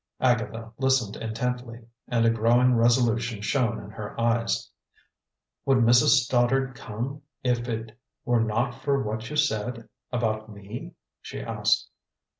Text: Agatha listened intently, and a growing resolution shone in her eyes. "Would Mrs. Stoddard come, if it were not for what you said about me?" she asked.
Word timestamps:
Agatha 0.19 0.73
listened 0.79 1.15
intently, 1.17 1.79
and 2.07 2.25
a 2.25 2.29
growing 2.31 2.73
resolution 2.73 3.39
shone 3.39 3.79
in 3.79 3.91
her 3.91 4.19
eyes. 4.19 4.67
"Would 5.65 5.77
Mrs. 5.77 6.23
Stoddard 6.23 6.73
come, 6.73 7.21
if 7.43 7.69
it 7.69 7.95
were 8.25 8.41
not 8.43 8.71
for 8.73 9.03
what 9.03 9.29
you 9.29 9.35
said 9.35 9.87
about 10.11 10.51
me?" 10.51 10.95
she 11.21 11.39
asked. 11.39 11.87